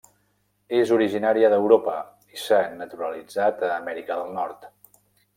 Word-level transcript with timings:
És 0.75 0.91
originària 0.93 1.51
d'Europa 1.53 1.93
i 2.37 2.41
s'ha 2.43 2.61
naturalitzat 2.79 3.61
a 3.69 3.69
Amèrica 3.75 4.17
del 4.21 4.33
Nord. 4.39 4.65